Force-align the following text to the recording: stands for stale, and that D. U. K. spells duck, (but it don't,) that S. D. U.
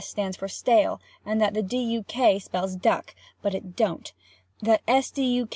stands 0.03 0.35
for 0.35 0.47
stale, 0.47 0.99
and 1.27 1.39
that 1.39 1.53
D. 1.67 1.77
U. 1.77 2.01
K. 2.01 2.39
spells 2.39 2.75
duck, 2.75 3.13
(but 3.43 3.53
it 3.53 3.75
don't,) 3.75 4.11
that 4.59 4.81
S. 4.87 5.11
D. 5.11 5.21
U. 5.23 5.49